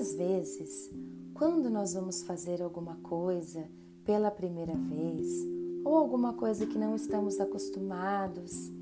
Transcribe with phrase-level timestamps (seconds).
[0.00, 0.90] Às vezes,
[1.34, 3.68] quando nós vamos fazer alguma coisa
[4.02, 5.28] pela primeira vez,
[5.84, 8.72] ou alguma coisa que não estamos acostumados,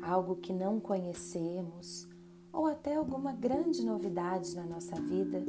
[0.00, 2.08] algo que não conhecemos,
[2.50, 5.44] ou até alguma grande novidade na nossa vida,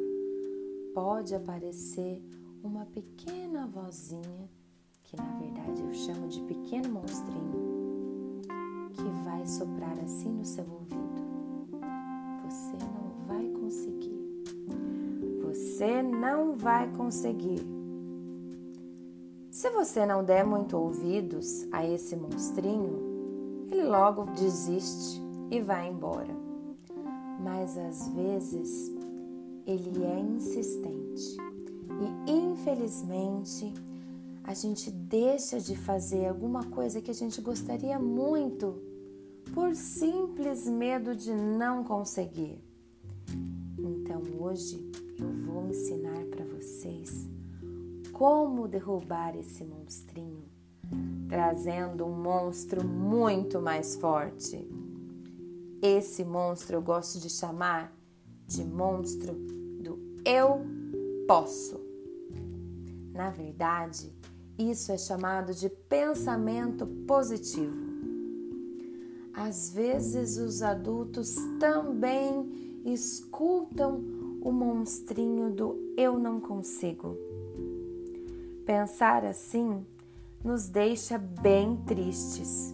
[0.93, 2.21] pode aparecer
[2.61, 4.49] uma pequena vozinha,
[5.05, 8.41] que na verdade eu chamo de pequeno monstrinho,
[8.91, 11.22] que vai soprar assim no seu ouvido.
[15.83, 17.59] Você não vai conseguir.
[19.51, 26.33] Se você não der muito ouvidos a esse monstrinho, ele logo desiste e vai embora.
[27.37, 28.93] Mas às vezes
[29.67, 31.35] ele é insistente
[31.99, 33.73] e infelizmente
[34.45, 38.81] a gente deixa de fazer alguma coisa que a gente gostaria muito
[39.53, 42.57] por simples medo de não conseguir.
[44.13, 47.27] Então hoje eu vou ensinar para vocês
[48.11, 50.43] como derrubar esse monstrinho,
[51.27, 54.69] trazendo um monstro muito mais forte.
[55.81, 57.91] Esse monstro eu gosto de chamar
[58.45, 60.61] de monstro do eu
[61.27, 61.81] posso.
[63.11, 64.13] Na verdade,
[64.59, 67.81] isso é chamado de pensamento positivo.
[69.33, 74.01] Às vezes, os adultos também escutam
[74.41, 77.17] o monstrinho do eu não consigo.
[78.65, 79.85] Pensar assim
[80.43, 82.73] nos deixa bem tristes.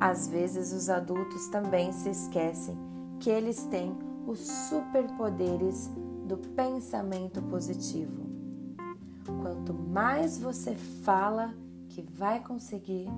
[0.00, 2.76] Às vezes, os adultos também se esquecem
[3.20, 3.94] que eles têm
[4.26, 5.88] os superpoderes
[6.26, 8.22] do pensamento positivo.
[9.42, 11.54] Quanto mais você fala
[11.88, 13.08] que vai conseguir,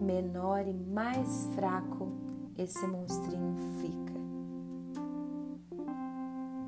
[0.00, 2.08] menor e mais fraco
[2.56, 3.56] esse monstrinho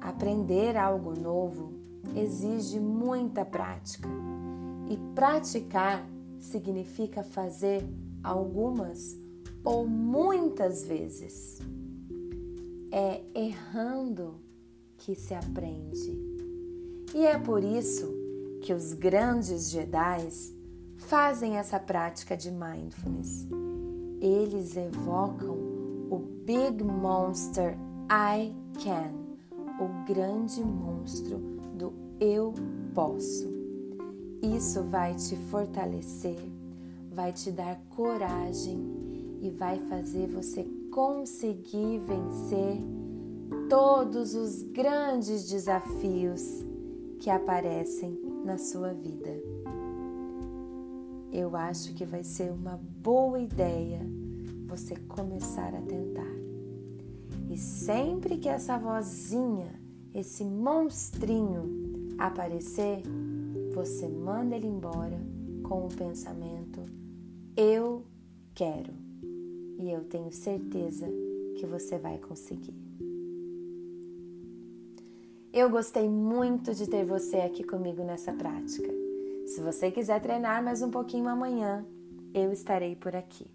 [0.08, 1.74] Aprender algo novo
[2.16, 4.08] exige muita prática
[4.88, 6.02] e praticar
[6.38, 7.84] significa fazer
[8.24, 9.18] algumas
[9.62, 11.58] ou muitas vezes.
[12.90, 14.36] É errando
[14.96, 16.18] que se aprende.
[17.14, 18.10] E é por isso
[18.62, 20.26] que os grandes Jedi
[20.96, 23.46] fazem essa prática de mindfulness.
[24.22, 25.54] Eles evocam
[26.10, 27.76] o Big Monster
[28.10, 29.27] I Can,
[29.78, 31.38] o grande monstro
[31.74, 32.52] do eu
[32.94, 33.46] posso.
[34.42, 36.38] Isso vai te fortalecer,
[37.10, 42.78] vai te dar coragem e vai fazer você conseguir vencer
[43.68, 46.64] todos os grandes desafios
[47.20, 49.30] que aparecem na sua vida.
[51.32, 54.00] Eu acho que vai ser uma boa ideia
[54.66, 56.37] você começar a tentar.
[57.50, 59.80] E sempre que essa vozinha,
[60.14, 63.02] esse monstrinho aparecer,
[63.74, 65.18] você manda ele embora
[65.62, 66.84] com o pensamento:
[67.56, 68.04] Eu
[68.54, 68.92] quero.
[69.78, 71.06] E eu tenho certeza
[71.56, 72.74] que você vai conseguir.
[75.52, 78.92] Eu gostei muito de ter você aqui comigo nessa prática.
[79.46, 81.86] Se você quiser treinar mais um pouquinho amanhã,
[82.34, 83.46] eu estarei por aqui.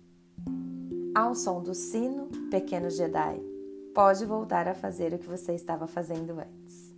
[1.14, 3.53] Ao som do sino, pequeno Jedi,
[3.94, 6.93] pode voltar a fazer o que você estava fazendo antes.